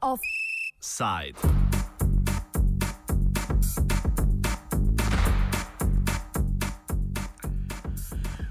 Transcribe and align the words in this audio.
Offside. 0.00 1.38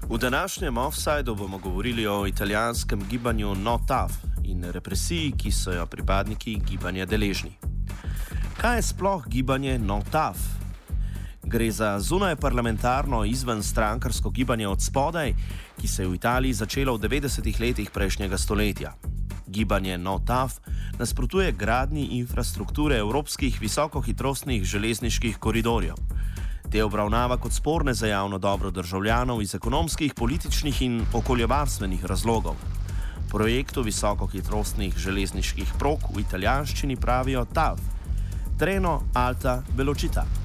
V 0.08 0.18
današnjem 0.18 0.78
offsajdu 0.78 1.34
bomo 1.34 1.58
govorili 1.58 2.06
o 2.06 2.26
italijanskem 2.26 3.02
gibanju 3.10 3.54
NOTAF 3.54 4.12
in 4.44 4.64
represiji, 4.64 5.32
ki 5.32 5.52
so 5.52 5.72
jo 5.72 5.86
pripadniki 5.86 6.60
gibanja 6.70 7.06
deležni. 7.06 7.58
Kaj 8.60 8.76
je 8.76 8.82
sploh 8.82 9.26
gibanje 9.28 9.78
NOTAF? 9.78 10.51
Gre 11.52 11.70
za 11.70 12.00
zunaj 12.00 12.36
parlamentarno 12.36 13.24
izven 13.24 13.62
strankarsko 13.62 14.30
gibanje 14.30 14.68
od 14.68 14.82
spodaj, 14.82 15.34
ki 15.80 15.88
se 15.88 16.02
je 16.02 16.08
v 16.08 16.14
Italiji 16.14 16.52
začelo 16.52 16.94
v 16.96 17.00
90-ih 17.00 17.60
letih 17.60 17.90
prejšnjega 17.90 18.38
stoletja. 18.38 18.94
Gibanje 19.46 19.98
NOTAF 19.98 20.52
nasprotuje 20.98 21.52
gradni 21.52 22.06
infrastrukture 22.16 22.96
evropskih 22.96 23.60
visokohitrostnih 23.60 24.64
železniških 24.64 25.36
koridorjev. 25.36 25.94
Te 26.70 26.84
obravnava 26.84 27.36
kot 27.36 27.52
sporne 27.52 27.94
za 27.94 28.06
javno 28.06 28.38
dobro 28.38 28.70
državljanov 28.70 29.42
iz 29.42 29.54
ekonomskih, 29.54 30.14
političnih 30.14 30.82
in 30.82 31.02
okoljevarstvenih 31.12 32.04
razlogov. 32.04 32.56
Projektu 33.28 33.82
visokohitrostnih 33.82 34.96
železniških 34.96 35.74
prog 35.78 36.00
v 36.16 36.24
italijanščini 36.24 36.96
pravijo 36.96 37.44
TAV, 37.44 37.76
Treno 38.58 39.02
Alta 39.12 39.62
Velocità. 39.76 40.41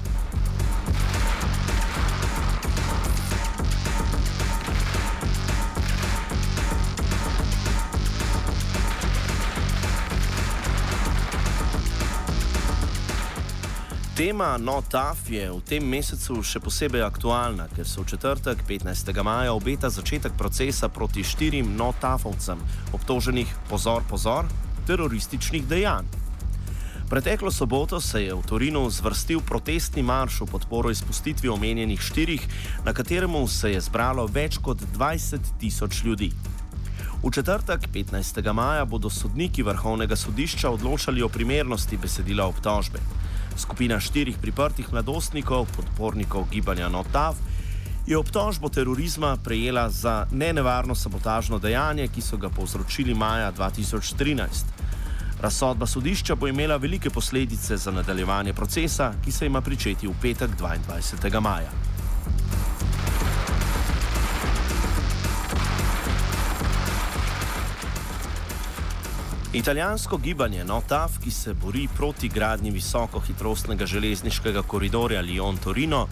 Tema 14.18 14.58
NOTAF 14.58 15.30
je 15.30 15.46
v 15.46 15.60
tem 15.62 15.78
mesecu 15.78 16.40
še 16.42 16.58
posebej 16.58 17.04
aktualna, 17.06 17.68
ker 17.70 17.86
se 17.86 18.00
v 18.02 18.06
četrtek, 18.10 18.64
15. 18.66 19.14
maja, 19.22 19.52
obeta 19.54 19.86
začetek 19.94 20.34
procesa 20.34 20.88
proti 20.90 21.22
štirim 21.22 21.68
NOTAF-ovcem, 21.78 22.58
obtoženih 22.98 23.46
pozor, 23.70 24.02
pozor, 24.10 24.50
terorističnih 24.90 25.62
dejanj. 25.70 26.10
Preteklo 27.06 27.54
soboto 27.54 28.02
se 28.02 28.24
je 28.24 28.34
v 28.34 28.42
Torinu 28.42 28.82
zvrstil 28.90 29.38
protestni 29.38 30.02
marš 30.02 30.42
v 30.42 30.50
podporo 30.50 30.90
izpustitvi 30.90 31.46
omenjenih 31.54 32.02
štirih, 32.02 32.42
na 32.82 32.90
katerem 32.90 33.38
se 33.46 33.70
je 33.70 33.86
zbralo 33.86 34.26
več 34.26 34.58
kot 34.58 34.82
20 34.98 35.62
tisoč 35.62 36.02
ljudi. 36.02 36.32
V 37.22 37.30
četrtek, 37.30 37.86
15. 37.94 38.42
maja, 38.50 38.82
bodo 38.82 39.10
sodniki 39.10 39.62
Vrhovnega 39.62 40.18
sodišča 40.18 40.74
odločali 40.74 41.22
o 41.22 41.30
primernosti 41.30 41.94
besedila 41.96 42.50
obtožbe. 42.50 42.98
Skupina 43.58 44.00
štirih 44.00 44.38
priprtih 44.38 44.92
mladostnikov, 44.92 45.66
podpornikov 45.76 46.46
gibanja 46.50 46.88
NOTAV, 46.88 47.34
je 48.06 48.16
obtožbo 48.16 48.68
terorizma 48.68 49.36
prejela 49.44 49.90
za 49.90 50.26
nenevarno 50.32 50.94
sabotažno 50.94 51.58
dejanje, 51.58 52.08
ki 52.08 52.22
so 52.22 52.36
ga 52.36 52.48
povzročili 52.48 53.14
maja 53.14 53.52
2013. 53.52 54.48
Razsodba 55.42 55.86
sodišča 55.86 56.34
bo 56.34 56.48
imela 56.48 56.76
velike 56.76 57.10
posledice 57.10 57.76
za 57.76 57.90
nadaljevanje 57.90 58.52
procesa, 58.52 59.12
ki 59.24 59.32
se 59.32 59.46
ima 59.46 59.60
pričeti 59.60 60.08
v 60.08 60.14
petek 60.22 60.50
22. 60.60 61.40
maja. 61.40 61.87
Italijansko 69.52 70.18
gibanje 70.18 70.64
NOTAF, 70.64 71.18
ki 71.24 71.30
se 71.30 71.54
bori 71.54 71.88
proti 71.96 72.28
gradnji 72.28 72.70
visokohitrostnega 72.70 73.86
železniškega 73.86 74.62
koridorja 74.62 75.22
Lyon-Torino, 75.22 76.06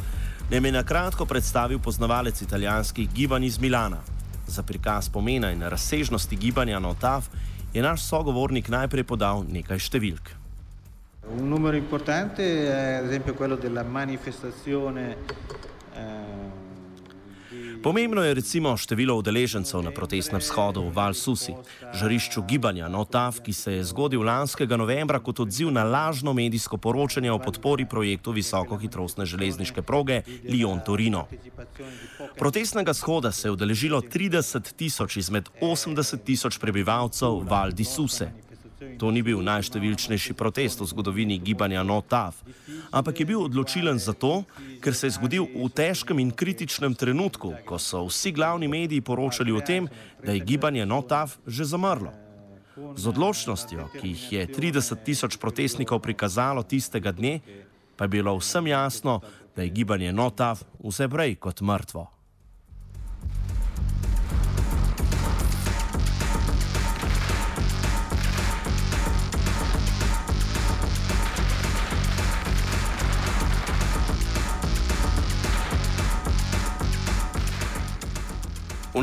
nam 0.51 0.65
je 0.65 0.73
na 0.73 0.83
kratko 0.83 1.27
predstavil 1.27 1.79
poznavalec 1.79 2.41
italijanskih 2.43 3.13
gibanj 3.13 3.45
iz 3.45 3.59
Milana. 3.61 3.99
Za 4.47 4.63
prikaz 4.63 5.09
pomena 5.09 5.51
in 5.53 5.63
razsežnosti 5.63 6.37
gibanja 6.37 6.79
NOTAF 6.79 7.29
je 7.75 7.83
naš 7.83 8.09
sogovornik 8.09 8.69
najprej 8.69 9.05
podal 9.05 9.45
nekaj 9.53 9.79
številk. 9.79 10.33
Un 11.37 11.51
numero 11.51 11.77
importante 11.77 12.43
è 12.73 12.95
ad 13.03 13.05
esempio 13.05 13.35
quello 13.35 13.57
della 13.57 13.83
manifestazione 13.83 15.17
Pomembno 17.83 18.23
je 18.23 18.35
recimo 18.35 18.77
število 18.77 19.15
udeležencev 19.17 19.83
na 19.83 19.91
protestnem 19.91 20.41
shodu 20.41 20.83
v 20.83 20.93
Val 20.93 21.15
Susi, 21.15 21.55
žarišču 21.95 22.43
gibanja 22.43 22.89
NOTAF, 22.89 23.41
ki 23.41 23.53
se 23.53 23.73
je 23.73 23.85
zgodil 23.85 24.23
lanskega 24.23 24.77
novembra 24.77 25.21
kot 25.21 25.41
odziv 25.41 25.71
na 25.71 25.85
lažno 25.85 26.33
medijsko 26.33 26.77
poročanje 26.77 27.33
o 27.33 27.39
podpori 27.39 27.87
projektu 27.87 28.33
visokohitrostne 28.33 29.27
železniške 29.27 29.83
proge 29.83 30.23
Lyon-Torino. 30.45 31.25
Protestnega 32.39 32.95
shoda 32.95 33.33
se 33.33 33.49
je 33.49 33.53
udeležilo 33.53 34.01
30 34.01 34.73
tisoč 34.77 35.17
izmed 35.17 35.49
80 35.61 36.25
tisoč 36.25 36.59
prebivalcev 36.59 37.43
Val 37.49 37.73
di 37.73 37.85
Suse. 37.85 38.46
To 38.77 39.09
ni 39.09 39.23
bil 39.25 39.41
najštevilčnejši 39.41 40.35
protest 40.37 40.81
v 40.81 40.89
zgodovini 40.91 41.39
gibanja 41.41 41.81
NOTAF, 41.81 42.43
ampak 42.93 43.21
je 43.21 43.27
bil 43.27 43.41
odločilen 43.41 43.97
zato, 43.97 44.45
ker 44.85 44.93
se 44.93 45.09
je 45.09 45.17
zgodil 45.17 45.49
v 45.49 45.69
težkem 45.73 46.21
in 46.21 46.29
kritičnem 46.29 46.93
trenutku, 46.93 47.55
ko 47.65 47.81
so 47.81 48.05
vsi 48.05 48.35
glavni 48.37 48.69
mediji 48.69 49.01
poročali 49.01 49.53
o 49.53 49.65
tem, 49.65 49.89
da 50.21 50.37
je 50.37 50.45
gibanje 50.45 50.85
NOTAF 50.85 51.41
že 51.47 51.65
zamrlo. 51.65 52.13
Z 52.77 53.09
odločnostjo, 53.09 53.89
ki 53.97 54.13
jih 54.13 54.25
je 54.33 54.43
30 54.53 55.01
tisoč 55.01 55.41
protestnikov 55.41 56.05
prikazalo 56.05 56.61
tistega 56.61 57.13
dne, 57.17 57.41
pa 57.97 58.05
je 58.05 58.13
bilo 58.21 58.37
vsem 58.37 58.69
jasno, 58.69 59.25
da 59.57 59.65
je 59.65 59.73
gibanje 59.73 60.13
NOTAF 60.13 60.69
vse 60.85 61.09
prej 61.09 61.41
kot 61.41 61.65
mrtvo. 61.65 62.16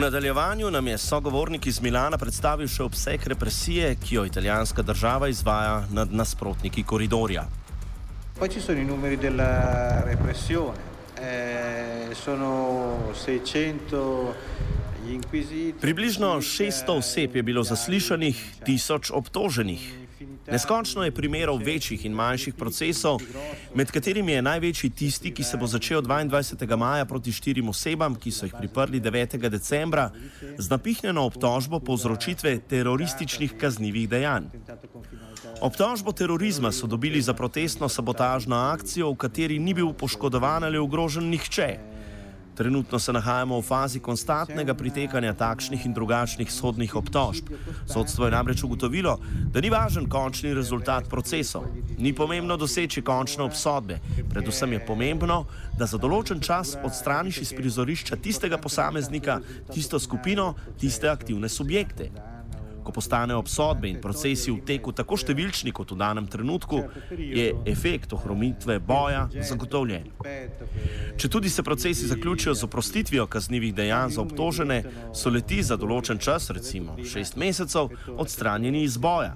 Nadaljevanju 0.04 0.72
nam 0.72 0.88
je 0.88 0.98
sogovornik 0.98 1.68
iz 1.68 1.82
Milana 1.82 2.18
predstavil 2.18 2.68
še 2.68 2.84
obseg 2.84 3.24
represije, 3.32 3.94
ki 3.96 4.16
jo 4.16 4.26
italijanska 4.28 4.84
država 4.84 5.30
izvaja 5.32 5.84
nad 5.92 6.12
nasprotniki 6.12 6.84
koridorja. 6.84 7.46
Poi 8.40 8.50
ci 8.50 8.60
sono 8.62 8.80
i 8.80 8.86
numeri 8.86 9.18
della 9.18 10.04
repressione, 10.04 10.78
eh, 11.16 12.10
sono 12.16 13.14
600 13.26 14.34
gli 15.06 15.14
inquisiti. 15.14 15.80
Približno 15.82 16.42
600 16.42 16.98
oseb 16.98 17.36
je 17.36 17.44
bilo 17.44 17.64
zaslišanih, 17.64 18.44
tisoč 18.66 19.12
obtoženih. 19.12 20.03
Neskončno 20.52 21.04
je 21.04 21.12
primerov 21.12 21.58
večjih 21.64 22.06
in 22.06 22.14
manjših 22.14 22.54
procesov, 22.54 23.22
med 23.76 23.92
katerimi 23.92 24.32
je 24.32 24.42
največji 24.42 24.90
tisti, 24.90 25.32
ki 25.34 25.44
se 25.44 25.58
bo 25.58 25.68
začel 25.68 26.02
22. 26.02 26.78
maja 26.78 27.06
proti 27.06 27.32
štirim 27.32 27.70
osebam, 27.70 28.16
ki 28.16 28.32
so 28.32 28.46
jih 28.46 28.56
priprli 28.58 29.02
9. 29.02 29.38
decembra 29.50 30.12
z 30.58 30.70
napihnjeno 30.70 31.26
obtožbo 31.26 31.80
povzročitve 31.80 32.60
terorističnih 32.70 33.58
kaznjivih 33.58 34.10
dejanj. 34.10 34.52
Obtožbo 35.62 36.12
terorizma 36.12 36.72
so 36.72 36.88
dobili 36.88 37.22
za 37.22 37.34
protestno 37.34 37.90
sabotažno 37.90 38.56
akcijo, 38.56 39.12
v 39.12 39.16
kateri 39.16 39.60
ni 39.60 39.74
bil 39.74 39.94
poškodovan 39.94 40.64
ali 40.64 40.78
ogrožen 40.78 41.30
nihče. 41.30 41.93
Trenutno 42.56 43.00
se 43.00 43.14
nahajamo 43.14 43.58
v 43.60 43.66
fazi 43.66 44.00
konstantnega 44.00 44.74
pritekanja 44.74 45.34
takšnih 45.34 45.86
in 45.86 45.94
drugačnih 45.94 46.52
sodnih 46.52 46.96
obtožb. 46.96 47.50
Sodstvo 47.90 48.26
je 48.26 48.32
namreč 48.32 48.64
ugotovilo, 48.64 49.18
da 49.54 49.62
ni 49.62 49.70
važen 49.74 50.10
končni 50.10 50.54
rezultat 50.54 51.10
procesov, 51.10 51.66
ni 51.98 52.14
pomembno 52.14 52.58
doseči 52.58 53.02
končne 53.02 53.44
obsodbe, 53.44 54.00
predvsem 54.30 54.74
je 54.74 54.86
pomembno, 54.86 55.46
da 55.78 55.90
za 55.90 55.98
določen 55.98 56.42
čas 56.42 56.76
odstraniš 56.84 57.42
iz 57.42 57.56
prizorišča 57.58 58.22
tistega 58.22 58.58
posameznika, 58.58 59.40
tisto 59.74 60.00
skupino, 60.00 60.54
tiste 60.78 61.10
aktivne 61.10 61.50
subjekte. 61.50 62.33
Ko 62.84 62.92
postanejo 62.92 63.40
obsodbe 63.40 63.90
in 63.90 64.02
procesi 64.02 64.52
v 64.52 64.60
teku 64.68 64.92
tako 64.92 65.16
številčni 65.20 65.72
kot 65.72 65.94
v 65.94 65.98
danem 66.02 66.28
trenutku, 66.28 66.82
je 67.16 67.54
efekt 67.70 68.14
ohromitve 68.14 68.80
boja 68.84 69.28
zagotovljen. 69.32 70.10
Če 71.18 71.30
tudi 71.30 71.50
se 71.50 71.64
procesi 71.64 72.08
zaključijo 72.08 72.54
z 72.54 72.68
oprostitvijo 72.68 73.28
kaznjivih 73.28 73.74
dejanj 73.76 74.18
za 74.18 74.22
obtožene, 74.22 74.80
so 75.16 75.32
leti 75.32 75.62
za 75.64 75.78
določen 75.80 76.20
čas, 76.20 76.50
recimo 76.52 76.98
šest 77.00 77.38
mesecev, 77.40 77.94
odstranjeni 78.18 78.84
iz 78.84 78.98
boja. 78.98 79.34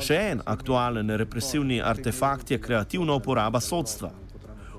Še 0.00 0.20
en 0.34 0.42
aktualen 0.44 1.16
represivni 1.20 1.80
artefakt 1.80 2.50
je 2.50 2.60
kreativna 2.60 3.16
uporaba 3.16 3.60
sodstva. 3.60 4.12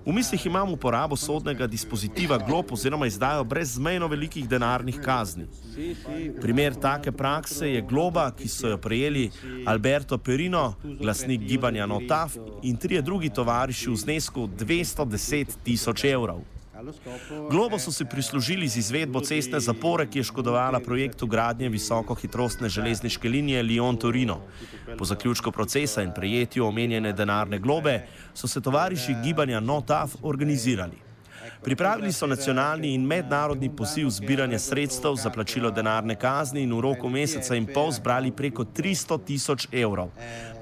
V 0.06 0.12
mislih 0.14 0.46
imam 0.46 0.72
uporabo 0.74 1.16
sodnega 1.16 1.68
dispozitiva 1.68 2.38
glob 2.48 2.72
oziroma 2.74 3.08
izdajo 3.08 3.44
brezmejno 3.44 4.08
velikih 4.08 4.48
denarnih 4.50 5.00
kazni. 5.00 5.46
Primer 6.42 6.76
take 6.76 7.12
prakse 7.12 7.70
je 7.70 7.82
globa, 7.82 8.32
ki 8.32 8.48
so 8.48 8.68
jo 8.68 8.78
prejeli 8.78 9.30
Alberto 9.66 10.18
Perino, 10.18 10.74
glasnik 11.02 11.42
gibanja 11.42 11.86
Notaf 11.86 12.38
in 12.64 12.78
trije 12.78 13.02
drugi 13.02 13.30
tovariši 13.30 13.90
v 13.90 13.96
znesku 13.96 14.48
210 14.48 15.62
tisoč 15.64 16.04
evrov. 16.04 16.42
Globo 17.50 17.80
so 17.80 17.92
si 17.92 18.06
prislužili 18.06 18.68
z 18.68 18.78
izvedbo 18.78 19.22
cestne 19.22 19.60
zapore, 19.60 20.08
ki 20.08 20.20
je 20.20 20.24
škodovala 20.24 20.80
projektu 20.80 21.28
gradnje 21.28 21.70
visokohitrostne 21.70 22.70
železniške 22.70 23.30
linije 23.30 23.64
Lyon-Torino. 23.64 24.38
Po 24.98 25.06
zaključku 25.06 25.52
procesa 25.52 26.02
in 26.02 26.12
prejetju 26.16 26.66
omenjene 26.66 27.14
denarne 27.14 27.60
globe 27.60 28.02
so 28.34 28.48
se 28.48 28.62
tovariši 28.62 29.16
gibanja 29.24 29.60
NOTAF 29.60 30.16
organizirali. 30.22 31.12
Pripravili 31.64 32.12
so 32.12 32.28
nacionalni 32.28 32.94
in 32.94 33.04
mednarodni 33.06 33.70
poziv 33.76 34.10
zbiranja 34.10 34.60
sredstev 34.60 35.16
za 35.16 35.30
plačilo 35.30 35.72
denarne 35.72 36.16
kazni 36.16 36.64
in 36.64 36.74
v 36.74 36.80
roku 36.82 37.10
meseca 37.10 37.56
in 37.56 37.68
pol 37.74 37.92
zbrali 37.92 38.32
preko 38.32 38.66
300 38.66 39.20
tisoč 39.26 39.68
evrov. 39.72 40.10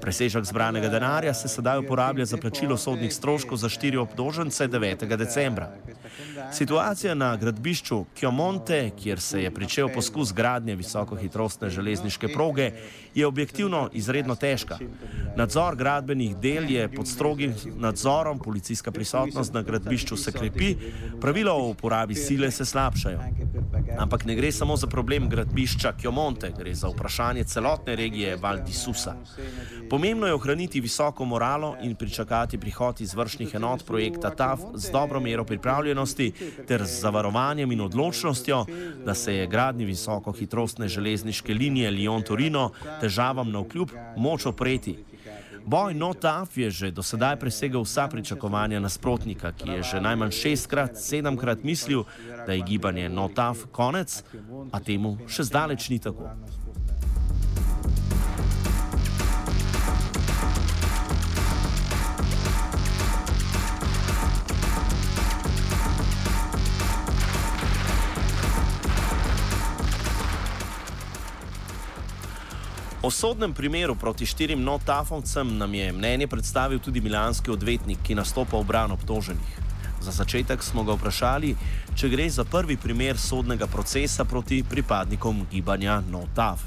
Presežek 0.00 0.44
zbranega 0.44 0.88
denarja 0.88 1.34
se 1.34 1.48
sedaj 1.48 1.78
uporablja 1.78 2.24
za 2.24 2.36
plačilo 2.36 2.76
sodnih 2.76 3.14
stroškov 3.14 3.56
za 3.56 3.68
štiri 3.68 3.96
obdožence 3.96 4.68
9. 4.68 5.16
decembra. 5.16 5.70
Situacija 6.52 7.14
na 7.14 7.36
gradbišču 7.36 8.04
Kjomonte, 8.14 8.90
kjer 9.02 9.20
se 9.20 9.42
je 9.42 9.50
pričel 9.54 9.88
poskus 9.94 10.32
gradnje 10.32 10.76
visokohitrostne 10.76 11.70
železniške 11.70 12.28
proge, 12.28 12.72
je 13.14 13.26
objektivno 13.26 13.88
izredno 13.92 14.34
težka. 14.34 14.78
Nadzor 15.36 15.76
gradbenih 15.76 16.36
del 16.36 16.70
je 16.70 16.88
pod 16.88 17.08
strogim 17.08 17.54
nadzorom, 17.76 18.38
policijska 18.38 18.90
prisotnost 18.90 19.54
na 19.54 19.62
gradbišču 19.62 20.16
se 20.16 20.32
krepi, 20.32 20.76
pravila 21.20 21.52
o 21.52 21.68
uporabi 21.68 22.14
sile 22.14 22.50
se 22.50 22.64
slabšajo. 22.64 23.20
Ampak 23.98 24.24
ne 24.24 24.34
gre 24.34 24.52
samo 24.52 24.76
za 24.76 24.86
problem 24.86 25.28
gradbišča 25.28 25.92
Kjomonte, 26.00 26.52
gre 26.58 26.74
za 26.74 26.88
vprašanje 26.88 27.44
celotne 27.44 27.96
regije 27.96 28.36
Valdisusa. 28.36 29.14
Pomembno 29.90 30.26
je 30.26 30.34
ohraniti 30.34 30.80
visoko 30.80 31.24
moralo 31.24 31.76
in 31.82 31.94
pričakati 31.94 32.58
prihod 32.58 33.00
izvršnih 33.00 33.54
enot 33.54 33.86
projekta 33.86 34.30
TAF 34.30 34.60
z 34.74 34.90
dobro 34.90 35.20
mero 35.20 35.44
pripravljenosti 36.00 36.32
ter 36.66 36.84
z 36.86 37.00
zavarovanjem 37.00 37.72
in 37.72 37.80
odločnostjo, 37.80 38.64
da 39.04 39.14
se 39.14 39.34
je 39.34 39.46
gradni 39.46 39.84
visokohitrostne 39.84 40.88
železniške 40.88 41.54
linije 41.54 41.90
Lyon-Torino 41.90 42.70
težavam 43.00 43.50
na 43.50 43.60
vkljub 43.60 43.90
moč 44.16 44.46
opreti. 44.46 44.96
Boj 45.66 45.94
NOTAF 45.94 46.56
je 46.56 46.70
že 46.70 46.90
do 46.90 47.02
sedaj 47.02 47.36
presegel 47.36 47.82
vsa 47.82 48.08
pričakovanja 48.08 48.80
nasprotnika, 48.80 49.52
ki 49.52 49.70
je 49.70 49.82
že 49.82 50.00
najmanj 50.00 50.30
šestkrat, 50.30 50.96
sedemkrat 50.96 51.64
mislil, 51.64 52.04
da 52.46 52.52
je 52.52 52.62
gibanje 52.62 53.08
NOTAF 53.08 53.66
konec, 53.72 54.24
a 54.72 54.80
temu 54.80 55.18
še 55.28 55.44
zdaleč 55.44 55.90
ni 55.90 55.98
tako. 55.98 56.32
O 73.02 73.08
sodnem 73.10 73.54
primeru 73.54 73.94
proti 73.96 74.26
štirim 74.26 74.60
notafovcem 74.60 75.58
nam 75.58 75.74
je 75.74 75.92
mnenje 75.92 76.26
predstavil 76.26 76.78
tudi 76.78 77.00
milanski 77.00 77.50
odvetnik, 77.50 77.98
ki 78.04 78.14
nastopa 78.14 78.60
v 78.60 78.64
bran 78.68 78.92
obtoženih. 78.92 79.56
Za 80.04 80.12
začetek 80.12 80.60
smo 80.62 80.84
ga 80.84 80.92
vprašali, 80.92 81.54
če 81.96 82.10
gre 82.12 82.28
za 82.28 82.44
prvi 82.44 82.76
primer 82.76 83.16
sodnega 83.16 83.64
procesa 83.72 84.24
proti 84.28 84.60
pripadnikom 84.60 85.46
gibanja 85.48 86.02
Notaf. 86.12 86.60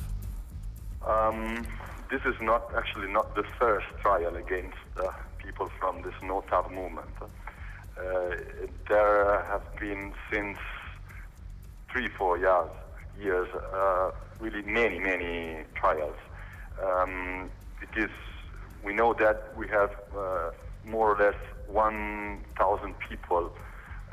Um, 1.05 1.61
this 2.09 2.25
is 2.25 2.41
not 2.41 2.65
actually 2.73 3.13
not 3.13 3.29
the 3.37 3.45
first 3.61 3.85
trial 4.01 4.33
against 4.33 4.89
uh, 4.97 5.13
people 5.37 5.69
from 5.77 6.01
this 6.01 6.17
Notaf 6.25 6.65
movement. 6.73 7.13
Uh, 7.21 8.33
there 8.89 9.45
have 9.53 9.65
been 9.77 10.09
since 10.33 10.57
three, 11.93 12.09
four 12.17 12.41
years, 12.41 12.73
years 13.21 13.49
uh, 13.53 14.09
really 14.43 14.61
many, 14.63 14.99
many 14.99 15.63
trials. 15.73 16.17
Um, 16.83 17.49
because 17.79 18.15
we 18.83 18.93
know 18.93 19.13
that 19.13 19.57
we 19.57 19.67
have 19.69 19.91
uh, 20.17 20.49
more 20.85 21.13
or 21.13 21.17
less 21.17 21.39
1,000 21.67 22.93
people 22.99 23.51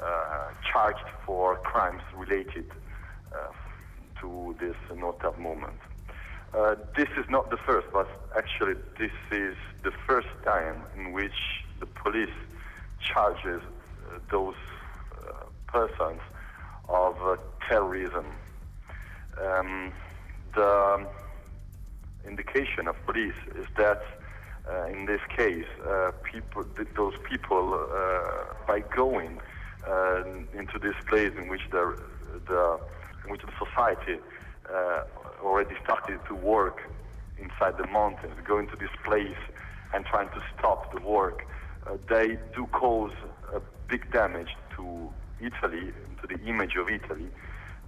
uh, 0.00 0.48
charged 0.70 1.08
for 1.26 1.56
crimes 1.56 2.02
related 2.16 2.70
uh, 3.34 3.38
to 4.20 4.54
this 4.60 4.76
NOTAB 4.92 5.36
movement. 5.38 5.78
Uh, 6.54 6.76
this 6.96 7.08
is 7.18 7.26
not 7.28 7.50
the 7.50 7.56
first, 7.56 7.88
but 7.92 8.08
actually 8.36 8.74
this 8.98 9.12
is 9.32 9.56
the 9.82 9.92
first 10.06 10.28
time 10.44 10.82
in 10.96 11.12
which 11.12 11.64
the 11.80 11.86
police 11.86 12.38
charges 13.00 13.62
uh, 13.62 14.18
those 14.30 14.54
uh, 15.28 15.32
persons 15.66 16.20
of 16.88 17.38
terrorism. 17.68 18.26
Um, 19.40 19.92
the 20.54 21.06
indication 22.26 22.88
of 22.88 22.96
police 23.06 23.34
is 23.56 23.66
that 23.76 24.02
uh, 24.70 24.86
in 24.86 25.06
this 25.06 25.20
case, 25.36 25.66
uh, 25.86 26.12
people, 26.22 26.64
those 26.96 27.14
people, 27.28 27.74
uh, 27.74 28.54
by 28.66 28.80
going 28.80 29.40
uh, 29.88 30.22
into 30.54 30.78
this 30.78 30.94
place 31.08 31.32
in 31.36 31.48
which 31.48 31.62
the, 31.70 31.98
the, 32.46 32.78
in 33.24 33.32
which 33.32 33.42
the 33.42 33.52
society 33.64 34.18
uh, 34.72 35.02
already 35.42 35.74
started 35.82 36.20
to 36.28 36.34
work 36.34 36.82
inside 37.38 37.76
the 37.78 37.86
mountains, 37.86 38.34
going 38.44 38.68
to 38.68 38.76
this 38.76 38.90
place 39.04 39.42
and 39.94 40.04
trying 40.04 40.28
to 40.28 40.42
stop 40.56 40.92
the 40.94 41.00
work, 41.00 41.46
uh, 41.86 41.96
they 42.08 42.38
do 42.54 42.66
cause 42.72 43.12
a 43.54 43.60
big 43.88 44.12
damage 44.12 44.54
to 44.76 45.10
Italy, 45.40 45.92
to 46.20 46.26
the 46.28 46.38
image 46.44 46.76
of 46.76 46.88
Italy. 46.88 47.28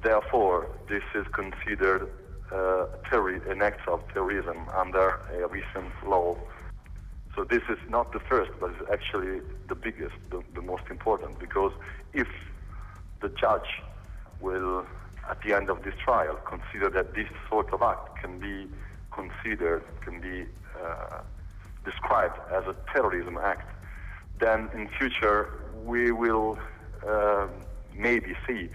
Therefore, 0.03 0.67
this 0.89 1.03
is 1.15 1.27
considered 1.33 2.11
uh, 2.51 2.87
an 3.49 3.63
act 3.63 3.87
of 3.89 4.01
terrorism 4.13 4.69
under 4.75 5.21
a 5.33 5.47
recent 5.47 5.93
law. 6.07 6.37
So 7.37 7.45
this 7.45 7.63
is 7.69 7.79
not 7.89 8.13
the 8.13 8.21
first, 8.21 8.51
but 8.61 8.71
it's 8.71 8.91
actually 8.91 9.41
the 9.69 9.75
biggest, 9.75 10.15
the, 10.31 10.43
the 10.55 10.63
most 10.63 10.85
important, 10.91 11.39
because 11.39 11.73
if 12.13 12.29
the 13.21 13.29
judge 13.31 13.83
will, 14.41 14.85
at 15.31 15.41
the 15.43 15.55
end 15.55 15.71
of 15.71 15.83
this 15.83 15.95
trial, 16.05 16.39
consider 16.45 16.91
that 16.91 17.15
this 17.15 17.29
sort 17.49 17.73
of 17.73 17.83
act 17.83 18.21
can 18.21 18.39
be 18.39 18.69
considered, 19.13 19.83
can 20.03 20.21
be 20.21 20.47
uh, 20.83 21.21
described 21.85 22.39
as 22.51 22.65
a 22.65 22.75
terrorism 22.93 23.39
act, 23.39 23.69
then 24.41 24.69
in 24.75 24.89
future 24.99 25.61
we 25.85 26.13
will 26.13 26.59
uh, 27.07 27.47
maybe 27.95 28.35
see 28.47 28.69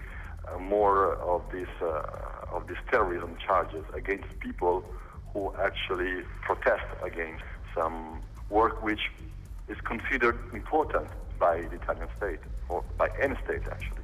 uh, 0.46 0.58
more 0.58 1.14
of 1.14 1.42
this 1.52 1.68
uh, 1.82 2.37
of 2.52 2.66
these 2.66 2.82
terrorism 2.90 3.36
charges 3.46 3.84
against 3.94 4.28
people 4.40 4.84
who 5.32 5.52
actually 5.58 6.22
protest 6.42 6.86
against 7.02 7.44
some 7.74 8.20
work 8.50 8.82
which 8.82 9.10
is 9.68 9.78
considered 9.82 10.38
important 10.52 11.08
by 11.38 11.60
the 11.70 11.76
Italian 11.76 12.08
state 12.16 12.40
or 12.68 12.82
by 12.96 13.08
any 13.20 13.36
state 13.44 13.62
actually. 13.70 13.98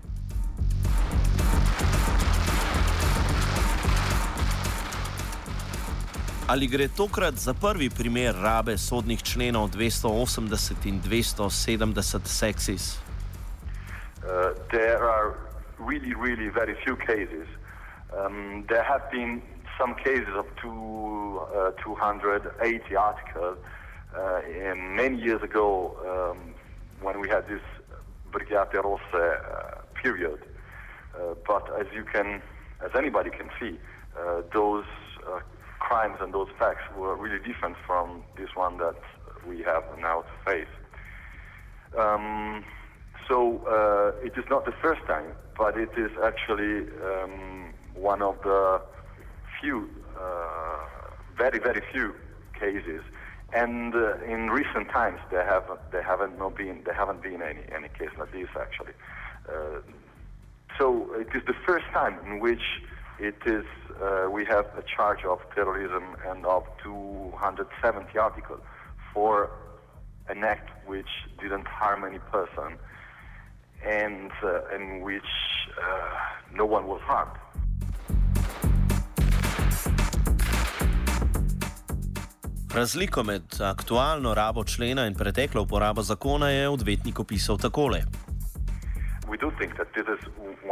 Ali 6.46 6.66
gre 6.66 6.88
tokrat 6.88 7.34
za 7.34 7.54
prvi 7.54 7.90
primer 7.90 8.34
rabe 8.36 8.76
sodnih 8.78 9.22
členov 9.22 9.70
280 9.72 10.88
in 10.88 11.00
270 11.00 12.02
seksis? 12.28 12.98
Uh, 14.20 14.52
there 14.70 15.08
are 15.08 15.32
really, 15.78 16.12
really 16.14 16.48
very 16.48 16.76
few 16.84 16.96
cases. 16.96 17.48
Um, 18.16 18.64
there 18.68 18.82
have 18.82 19.10
been 19.10 19.42
some 19.78 19.94
cases 19.96 20.34
of 20.36 20.46
two, 20.60 21.40
uh, 21.56 21.72
280 21.82 22.96
articles 22.96 23.58
uh, 24.16 24.40
many 24.76 25.20
years 25.20 25.42
ago 25.42 25.96
um, 26.06 26.54
when 27.00 27.20
we 27.20 27.28
had 27.28 27.48
this 27.48 27.62
Brigate 28.30 28.74
Rosse 28.74 29.00
uh, 29.12 29.80
period. 30.00 30.38
Uh, 31.14 31.34
but 31.46 31.68
as 31.80 31.86
you 31.94 32.04
can, 32.04 32.40
as 32.84 32.90
anybody 32.96 33.30
can 33.30 33.50
see, 33.58 33.78
uh, 34.18 34.42
those 34.52 34.84
uh, 35.28 35.40
crimes 35.80 36.18
and 36.20 36.32
those 36.32 36.48
facts 36.58 36.82
were 36.96 37.16
really 37.16 37.38
different 37.44 37.76
from 37.86 38.22
this 38.36 38.50
one 38.54 38.78
that 38.78 39.00
we 39.48 39.62
have 39.62 39.82
now 39.98 40.22
to 40.22 40.50
face. 40.50 40.68
Um, 41.98 42.64
so 43.28 44.14
it 44.22 44.32
is 44.36 44.44
not 44.50 44.64
the 44.66 44.74
first 44.82 45.00
time, 45.06 45.32
but 45.56 45.78
it 45.78 45.90
is 45.96 46.10
actually 46.22 46.86
um, 47.02 47.63
one 47.94 48.22
of 48.22 48.36
the 48.42 48.80
few, 49.60 49.88
uh, 50.20 50.78
very, 51.36 51.58
very 51.58 51.82
few 51.92 52.14
cases 52.58 53.02
And 53.54 53.94
uh, 53.94 54.16
in 54.24 54.50
recent 54.50 54.88
times, 54.90 55.20
there 55.30 55.46
have 55.46 55.64
there 55.92 56.02
haven't 56.02 56.38
no 56.38 56.50
been 56.50 56.82
there 56.84 56.94
haven't 56.94 57.22
been 57.22 57.40
any 57.40 57.60
any 57.72 57.88
case 57.88 58.10
like 58.18 58.32
this 58.32 58.48
actually. 58.60 58.94
Uh, 59.48 59.78
so 60.76 61.06
it 61.14 61.28
is 61.34 61.42
the 61.46 61.54
first 61.64 61.86
time 61.92 62.18
in 62.26 62.40
which 62.40 62.64
it 63.20 63.36
is 63.46 63.64
uh, 64.02 64.28
we 64.28 64.44
have 64.46 64.66
a 64.76 64.82
charge 64.82 65.24
of 65.24 65.38
terrorism 65.54 66.16
and 66.26 66.44
of 66.46 66.64
270 66.82 68.18
articles 68.18 68.60
for 69.12 69.50
an 70.28 70.42
act 70.42 70.68
which 70.86 71.12
didn't 71.40 71.68
harm 71.68 72.04
any 72.04 72.18
person 72.18 72.76
and 73.86 74.32
uh, 74.42 74.74
in 74.74 75.02
which 75.02 75.32
uh, 75.80 76.10
no 76.52 76.66
one 76.66 76.88
was 76.88 77.02
harmed. 77.02 77.38
Razliko 82.74 83.22
med 83.22 83.42
aktualno 83.60 84.34
rabo 84.34 84.64
člena 84.64 85.06
in 85.06 85.14
preteklo 85.14 85.62
uporabo 85.62 86.02
zakona 86.02 86.48
je 86.50 86.68
odvetnik 86.68 87.20
opisal 87.20 87.58
takole. 87.58 88.00
We 89.28 89.36
do 89.36 89.50
think 89.58 89.76
that 89.76 89.88
this 89.94 90.06
is 90.14 90.22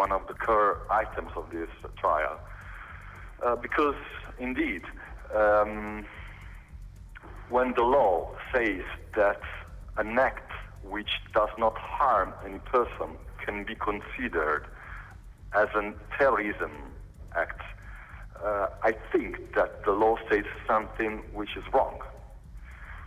one 0.03 0.13
of 0.15 0.23
the 0.27 0.35
core 0.47 0.75
items 1.03 1.31
of 1.37 1.45
this 1.51 1.71
trial 2.01 2.37
uh, 3.45 3.57
because 3.63 4.01
indeed 4.39 4.83
um, 5.35 6.05
when 7.51 7.73
the 7.75 7.87
law 7.97 8.31
says 8.53 8.85
that 9.15 9.43
an 9.97 10.19
act 10.19 10.51
which 10.95 11.13
does 11.35 11.53
not 11.59 11.75
harm 11.77 12.33
any 12.45 12.59
person 12.59 13.09
can 13.45 13.65
be 13.65 13.75
considered 13.75 14.65
as 15.55 15.69
a 15.75 15.93
terrorism 16.19 16.73
act, 17.37 17.63
uh, 18.45 18.67
I 18.83 18.93
think 19.13 19.55
that 19.55 19.85
the 19.85 19.93
law 19.93 20.17
says 20.31 20.45
something 20.67 21.23
which 21.33 21.57
is 21.57 21.65
wrong. 21.73 22.01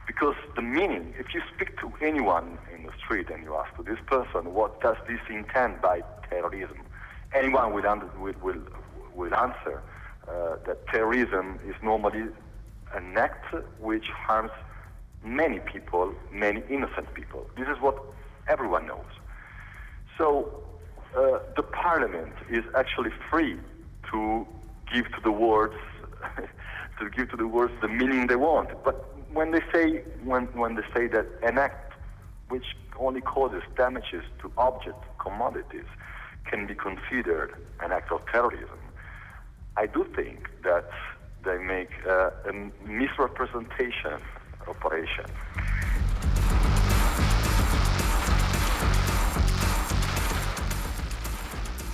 Because 0.08 0.36
the 0.56 0.62
meaning, 0.62 1.14
if 1.18 1.34
you 1.34 1.42
speak 1.54 1.80
to 1.80 1.92
anyone 2.02 2.58
in 2.74 2.84
the 2.84 2.92
street 3.04 3.30
and 3.30 3.44
you 3.44 3.56
ask 3.56 3.76
to 3.78 3.84
this 3.84 4.00
person, 4.06 4.54
what 4.54 4.80
does 4.82 4.98
this 5.08 5.20
intend 5.30 5.82
by 5.82 6.02
terrorism? 6.30 6.78
Anyone 7.34 7.74
will, 7.74 7.84
will, 8.20 8.34
will, 8.42 8.62
will 9.16 9.36
answer 9.36 9.82
uh, 10.28 10.58
that 10.66 10.88
terrorism 10.88 11.60
is 11.68 11.76
normally 11.82 12.28
an 12.94 13.18
act 13.18 13.54
which 13.80 14.06
harms 14.10 14.52
many 15.24 15.60
people, 15.60 16.14
many 16.32 16.64
innocent 16.70 17.12
people. 17.14 17.46
This 17.58 17.68
is 17.68 17.82
what 17.82 17.98
everyone 18.48 18.86
knows. 18.86 19.06
So 20.18 20.64
uh, 21.18 21.40
the 21.56 21.64
parliament 21.64 22.34
is 22.50 22.64
actually 22.76 23.12
free 23.30 23.58
to 24.12 24.48
give 24.92 25.06
to 25.06 25.22
the 25.24 25.32
words 25.32 25.76
to 27.00 27.10
give 27.10 27.30
to 27.32 27.38
the 27.38 27.48
words 27.48 27.74
the 27.82 27.88
meaning 27.88 28.28
they 28.28 28.36
want. 28.36 28.70
But 28.84 28.96
when 29.34 29.52
they 29.52 29.62
say 29.74 30.04
when 30.24 30.46
when 30.54 30.76
they 30.76 30.84
say 30.96 31.08
that 31.08 31.28
an 31.44 31.58
act 31.58 31.94
which 32.50 32.66
only 33.00 33.22
causes 33.22 33.64
damages 33.76 34.24
to 34.42 34.52
objects, 34.58 35.06
commodities, 35.20 35.90
can 36.50 36.68
be 36.68 36.76
considered 36.76 37.52
an 37.82 37.92
act 37.92 38.12
of 38.12 38.22
terrorism, 38.32 38.80
I 39.78 39.88
do 39.88 40.06
think 40.16 40.48
that 40.64 40.90
they 41.44 41.58
make 41.58 41.90
uh, 42.08 42.30
a 42.48 42.54
misrepresentation 42.88 44.20
operation. 44.68 45.26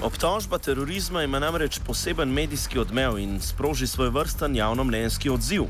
Obtožba 0.01 0.57
terorizma 0.57 1.23
ima 1.23 1.39
namreč 1.39 1.79
poseben 1.87 2.33
medijski 2.33 2.79
odmev 2.79 3.19
in 3.19 3.39
sproži 3.39 3.87
svoj 3.87 4.09
vrsten 4.09 4.55
javnomnenjski 4.55 5.29
odziv. 5.29 5.63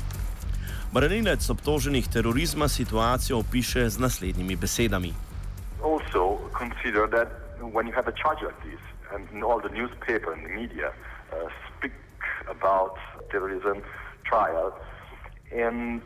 Branilec 0.92 1.50
obtoženih 1.50 2.08
terorizma 2.08 2.68
situacijo 2.68 3.38
opiše 3.38 3.88
z 3.88 3.98
naslednjimi 3.98 4.56
besedami. 4.56 5.12
Also, 5.84 6.38
consider 6.58 7.04
that 7.10 7.28
when 7.60 7.86
you 7.86 7.94
have 7.94 8.08
a 8.08 8.16
charge 8.22 8.40
like 8.42 8.60
this, 8.64 8.80
and 9.12 9.44
all 9.44 9.60
the 9.60 9.74
newspaper 9.80 10.32
and 10.32 10.42
the 10.46 10.54
media 10.60 10.88
uh, 10.88 10.96
speak 11.68 11.92
about 12.48 12.96
terrorism 13.30 13.76
trial, 14.24 14.72
and 15.66 16.00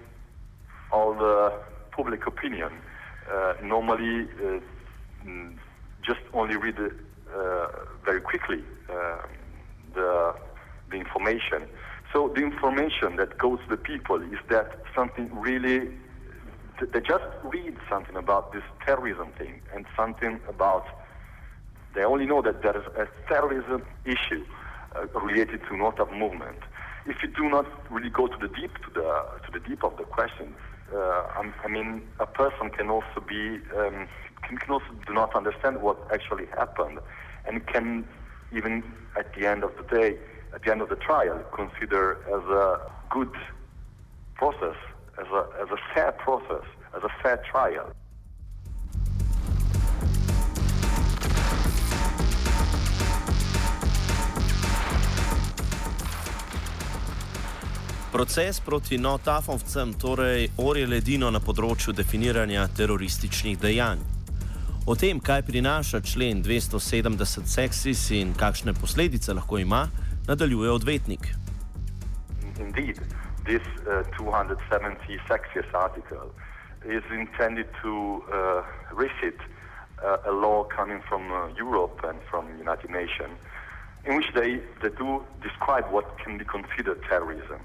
all 0.90 1.14
the 1.14 1.52
public 1.96 2.26
opinion 2.26 2.72
uh, 2.74 3.54
normally 3.62 4.26
uh, 4.26 4.60
just 6.02 6.22
only 6.32 6.56
read 6.56 6.78
uh, 6.78 7.95
very 8.06 8.22
quickly 8.30 8.60
uh, 8.88 9.18
the, 9.94 10.34
the 10.90 10.96
information. 10.96 11.60
So 12.12 12.32
the 12.34 12.42
information 12.42 13.16
that 13.16 13.36
goes 13.36 13.58
to 13.64 13.68
the 13.76 13.82
people 13.92 14.22
is 14.22 14.38
that 14.48 14.68
something 14.94 15.28
really, 15.48 15.90
they 16.92 17.00
just 17.00 17.24
read 17.42 17.76
something 17.90 18.16
about 18.16 18.52
this 18.54 18.62
terrorism 18.86 19.28
thing 19.36 19.60
and 19.74 19.84
something 19.94 20.40
about, 20.48 20.86
they 21.94 22.04
only 22.04 22.26
know 22.26 22.40
that 22.42 22.62
there 22.62 22.76
is 22.76 22.86
a 22.96 23.06
terrorism 23.28 23.82
issue 24.04 24.44
uh, 24.94 25.06
related 25.20 25.60
to 25.68 25.76
North 25.76 25.98
of 25.98 26.10
movement. 26.12 26.60
If 27.06 27.16
you 27.22 27.28
do 27.28 27.48
not 27.48 27.66
really 27.90 28.10
go 28.10 28.28
to 28.28 28.38
the 28.40 28.48
deep, 28.48 28.72
to 28.84 28.90
the, 28.94 29.08
to 29.44 29.48
the 29.52 29.60
deep 29.68 29.84
of 29.84 29.96
the 29.98 30.04
question, 30.04 30.54
uh, 30.94 31.22
I 31.64 31.68
mean, 31.68 32.02
a 32.20 32.26
person 32.26 32.70
can 32.70 32.88
also 32.90 33.20
be 33.26 33.58
um, 33.76 34.06
can 34.42 34.70
also 34.70 34.86
do 35.06 35.12
not 35.12 35.34
understand 35.34 35.82
what 35.82 35.98
actually 36.12 36.46
happened, 36.56 36.98
and 37.46 37.66
can 37.66 38.04
even 38.52 38.82
at 39.16 39.32
the 39.34 39.46
end 39.46 39.64
of 39.64 39.70
the 39.76 39.84
day, 39.94 40.16
at 40.54 40.62
the 40.62 40.70
end 40.70 40.82
of 40.82 40.88
the 40.88 40.96
trial, 40.96 41.38
consider 41.54 42.18
as 42.28 42.44
a 42.48 42.90
good 43.10 43.32
process, 44.34 44.76
as 45.18 45.26
a 45.32 45.42
as 45.62 45.68
a 45.70 45.80
fair 45.94 46.12
process, 46.12 46.64
as 46.96 47.02
a 47.02 47.12
fair 47.22 47.38
trial. 47.50 47.92
Proces 58.12 58.60
proti 58.60 58.98
notafovcem 58.98 59.92
torej 59.92 60.48
orje 60.56 60.86
ledino 60.86 61.28
na 61.30 61.40
področju 61.40 61.92
definiranja 61.92 62.64
terorističnih 62.72 63.58
dejanj. 63.60 64.15
O 64.86 64.94
tem, 64.94 65.20
kaj 65.20 65.42
prinaša 65.42 66.00
člen 66.00 66.42
270 66.46 67.50
seksis 67.50 68.10
in 68.14 68.34
kakšne 68.38 68.74
posledice 68.80 69.34
lahko 69.34 69.58
ima, 69.58 69.88
nadaljuje 70.28 70.70
odvetnik. 70.70 71.26
Indeed, 72.60 73.00
this 73.44 73.62
uh, 73.82 74.06
270 74.16 75.18
sexist 75.28 75.74
article 75.74 76.30
is 76.84 77.02
intended 77.10 77.66
to 77.82 78.22
uh, 78.30 78.62
reset 78.94 79.38
uh, 79.42 80.30
a 80.30 80.32
law 80.32 80.64
coming 80.64 81.02
from 81.08 81.32
uh, 81.32 81.50
Europe 81.58 82.00
and 82.08 82.18
from 82.30 82.46
the 82.52 82.58
United 82.58 82.90
Nations, 82.90 83.34
in 84.06 84.16
which 84.16 84.30
they, 84.34 84.62
they 84.82 84.92
do 84.96 85.22
describe 85.42 85.86
what 85.90 86.06
can 86.22 86.38
be 86.38 86.44
considered 86.44 87.02
terrorism. 87.08 87.60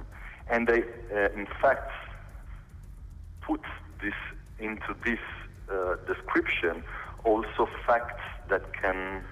and 0.52 0.68
they, 0.68 0.84
uh, 1.14 1.30
in 1.34 1.48
fact, 1.62 1.92
put 3.42 3.62
this 4.02 4.14
into 4.60 4.94
this 5.06 5.20
uh, 5.72 5.96
description 6.06 6.84
also 7.24 7.68
facts 7.86 8.22
that 8.50 8.74
can 8.74 9.24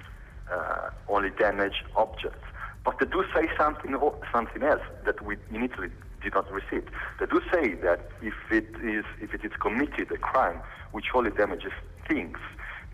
uh, 0.52 0.90
only 1.08 1.30
damage 1.32 1.84
objects. 1.96 2.46
But 2.86 3.00
they 3.00 3.06
do 3.06 3.24
say 3.36 3.48
something 3.58 3.96
something 4.32 4.64
else 4.64 4.82
that 5.06 5.24
we 5.24 5.38
in 5.52 5.64
Italy 5.64 5.90
did 6.24 6.34
not 6.34 6.52
receive. 6.52 6.88
They 7.20 7.26
do 7.26 7.42
say 7.54 7.74
that 7.76 8.10
if 8.22 8.34
it 8.52 8.70
is 8.84 9.06
if 9.22 9.34
it 9.34 9.44
is 9.44 9.52
committed 9.60 10.12
a 10.12 10.18
crime 10.18 10.62
which 10.92 11.06
only 11.14 11.32
damages 11.32 11.74
things, 12.08 12.38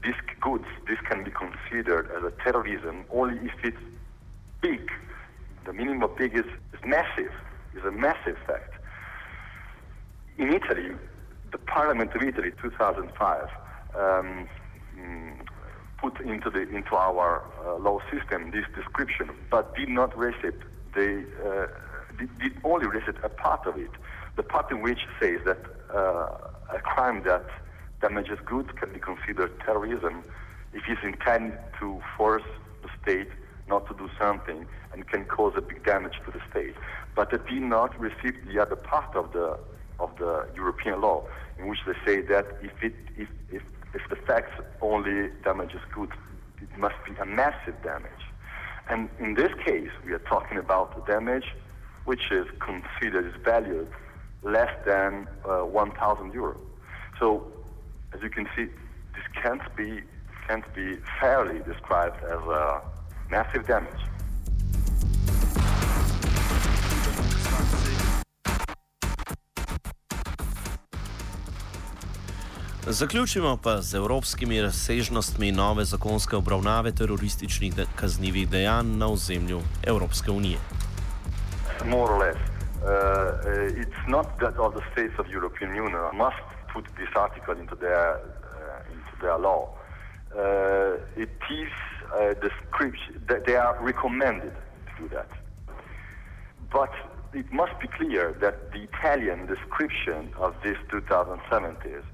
these 0.03 0.15
goods 0.41 0.65
this 0.87 0.99
can 1.09 1.23
be 1.23 1.31
considered 1.31 2.09
as 2.15 2.23
a 2.23 2.31
terrorism 2.43 3.05
only 3.11 3.37
if 3.45 3.53
it's 3.63 3.77
big. 4.61 4.89
The 5.65 5.73
meaning 5.73 6.03
of 6.03 6.15
big 6.17 6.35
is, 6.35 6.45
is 6.73 6.79
massive 6.85 7.31
is 7.75 7.83
a 7.85 7.91
massive 7.91 8.37
fact. 8.47 8.73
In 10.37 10.51
Italy, 10.53 10.91
the 11.51 11.57
Parliament 11.57 12.13
of 12.15 12.21
Italy, 12.21 12.51
2005, 12.61 13.47
um, 13.97 14.47
mm, 14.97 15.33
put 15.97 16.19
into 16.21 16.49
the 16.49 16.61
into 16.69 16.95
our 16.95 17.43
uh, 17.65 17.77
law 17.77 17.99
system 18.11 18.51
this 18.51 18.65
description, 18.75 19.29
but 19.49 19.75
did 19.75 19.89
not 19.89 20.17
it. 20.43 20.59
They 20.95 21.23
uh, 21.45 21.67
did, 22.17 22.37
did, 22.39 22.53
only 22.63 22.87
it 23.07 23.15
a 23.23 23.29
part 23.29 23.65
of 23.65 23.77
it, 23.77 23.91
the 24.35 24.43
part 24.43 24.71
in 24.71 24.81
which 24.81 25.01
says 25.19 25.39
that 25.45 25.59
uh, 25.93 26.29
a 26.73 26.79
crime 26.79 27.23
that 27.25 27.45
damages 28.01 28.39
goods 28.45 28.69
can 28.79 28.93
be 28.93 28.99
considered 28.99 29.51
terrorism 29.61 30.23
if 30.73 30.83
it's 30.87 31.01
intended 31.03 31.57
to 31.79 32.01
force 32.17 32.43
the 32.83 32.89
state 33.01 33.29
not 33.67 33.87
to 33.87 33.95
do 33.95 34.09
something 34.19 34.65
and 34.93 35.07
can 35.07 35.25
cause 35.25 35.53
a 35.57 35.61
big 35.61 35.83
damage 35.83 36.13
to 36.25 36.31
the 36.31 36.39
state. 36.51 36.75
But 37.15 37.31
they 37.31 37.37
did 37.37 37.63
not 37.63 37.99
receive 37.99 38.35
the 38.47 38.61
other 38.61 38.75
part 38.75 39.15
of 39.15 39.31
the 39.33 39.57
of 39.97 40.11
the 40.17 40.45
European 40.55 40.99
law, 40.99 41.23
in 41.57 41.67
which 41.67 41.79
they 41.85 41.93
say 42.05 42.21
that 42.21 42.45
if 42.61 42.71
it 42.81 42.95
if 43.17 43.29
if, 43.51 43.63
if 43.93 44.01
the 44.09 44.15
facts 44.15 44.51
only 44.81 45.29
damages 45.43 45.81
goods, 45.93 46.13
it 46.61 46.77
must 46.77 46.95
be 47.05 47.15
a 47.21 47.25
massive 47.25 47.81
damage. 47.83 48.11
And 48.89 49.09
in 49.19 49.33
this 49.33 49.51
case, 49.65 49.89
we 50.05 50.13
are 50.13 50.19
talking 50.19 50.57
about 50.57 50.95
the 50.95 51.11
damage 51.11 51.55
which 52.05 52.31
is 52.31 52.45
considered 52.59 53.25
is 53.25 53.41
valued 53.43 53.87
less 54.43 54.69
than 54.85 55.27
uh, 55.43 55.61
1,000 55.61 56.33
euro. 56.33 56.55
So, 57.19 57.51
as 58.13 58.21
you 58.21 58.29
can 58.29 58.47
see, 58.55 58.65
this 58.65 59.25
can't 59.41 59.75
be 59.75 60.01
can't 60.47 60.75
be 60.75 60.97
fairly 61.19 61.59
described 61.63 62.23
as 62.23 62.39
a 62.39 62.81
massive 63.31 63.65
damage. 63.65 63.99
Zaključimo 72.87 73.57
pa 73.63 73.81
z 73.81 73.95
evropskimi 73.97 74.61
razsežnostmi 74.61 75.51
nove 75.51 75.83
zakonske 75.85 76.35
obravnave 76.35 76.91
terorističnih 76.91 77.75
de 77.75 77.85
kaznjivih 77.95 78.49
dejanj 78.49 78.97
na 78.97 79.07
ozemlju 79.07 79.61
Evropske 79.87 80.31
unije. 80.31 80.57
More 81.85 82.13
or 82.13 82.19
less. 82.19 82.37
Uh, 82.37 82.85
it's 83.81 84.07
not 84.07 84.27
that 84.39 84.59
all 84.59 84.71
the 84.71 84.85
states 84.91 85.19
of 85.19 85.25
the 85.25 85.33
European 85.33 85.71
Union 85.71 86.01
must 86.13 86.45
put 86.73 86.85
this 86.97 87.09
article 87.15 87.59
into 87.61 87.75
their, 87.75 88.05
uh, 88.11 88.93
into 88.93 89.13
their 89.21 89.37
law. 89.39 89.61
Uh, 89.65 91.21
it 91.23 91.35
is 91.49 91.73
uh, 92.13 92.33
description 92.47 93.13
that 93.27 93.45
they 93.45 93.57
are 93.57 93.75
recommended 93.81 94.53
to 94.87 94.91
do 95.01 95.15
that. 95.15 95.29
But 96.71 96.93
it 97.33 97.51
must 97.51 97.79
be 97.79 97.87
clear 97.87 98.35
that 98.41 98.55
the 98.73 98.81
Italian 98.89 99.47
description 99.47 100.29
of 100.37 100.53
this 100.63 100.77
2070s 100.91 101.97
is 101.99 102.05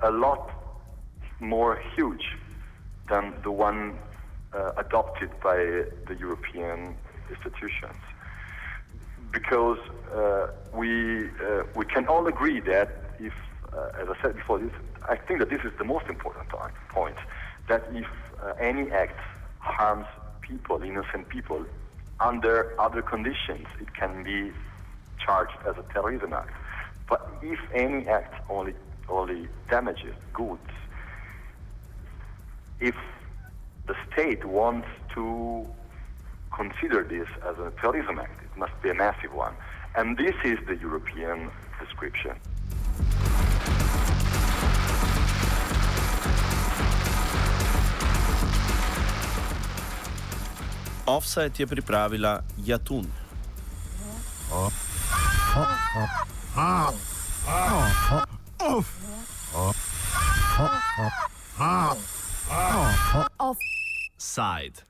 a 0.00 0.10
lot 0.10 0.50
more 1.40 1.80
huge 1.94 2.36
than 3.08 3.34
the 3.42 3.50
one 3.50 3.98
uh, 4.52 4.72
adopted 4.76 5.30
by 5.42 5.56
the 6.08 6.16
European 6.18 6.94
institutions. 7.30 8.00
Because 9.32 9.78
uh, 10.14 10.48
we, 10.74 11.26
uh, 11.26 11.64
we 11.74 11.84
can 11.86 12.06
all 12.06 12.26
agree 12.26 12.60
that 12.60 12.90
if, 13.18 13.32
uh, 13.72 14.00
as 14.00 14.08
I 14.08 14.22
said 14.22 14.36
before, 14.36 14.58
this, 14.58 14.72
I 15.08 15.16
think 15.16 15.40
that 15.40 15.48
this 15.48 15.62
is 15.64 15.72
the 15.78 15.84
most 15.84 16.06
important 16.06 16.48
point, 16.88 17.16
that 17.68 17.84
if 17.92 18.06
uh, 18.42 18.52
any 18.60 18.90
act 18.90 19.18
harms 19.58 20.06
people, 20.42 20.82
innocent 20.82 21.28
people, 21.28 21.64
under 22.20 22.78
other 22.80 23.02
conditions, 23.02 23.66
it 23.80 23.94
can 23.94 24.22
be 24.22 24.52
charged 25.24 25.56
as 25.66 25.76
a 25.78 25.92
terrorism 25.92 26.32
act. 26.32 26.50
But 27.08 27.28
if 27.42 27.58
any 27.74 28.06
act 28.06 28.34
only 28.50 28.74
only 29.08 29.48
damages 29.70 30.14
goods. 30.32 30.70
If 32.80 32.94
the 33.86 33.94
state 34.12 34.44
wants 34.44 34.88
to 35.14 35.66
consider 36.54 37.04
this 37.04 37.28
as 37.48 37.58
a 37.58 37.72
terrorism 37.80 38.18
act, 38.18 38.42
it 38.42 38.58
must 38.58 38.72
be 38.82 38.90
a 38.90 38.94
massive 38.94 39.32
one. 39.34 39.54
And 39.94 40.16
this 40.16 40.34
is 40.44 40.58
the 40.66 40.76
European 40.76 41.50
description. 41.80 42.36
Offset 51.06 51.58
je 51.58 51.66
pripravila 51.66 52.40
Jatun. 52.56 53.10
Oh. 54.52 54.72
Oh. 55.56 55.66
Oh. 56.56 56.94
Oh. 57.48 58.31
Offside. 63.38 64.82